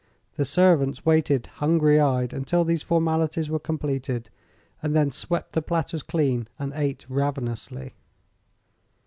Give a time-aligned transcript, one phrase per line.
[0.35, 4.31] The servants waited hungry eyed until these formalities were completed,
[4.81, 7.93] and then swept the platters clean and ate ravenously.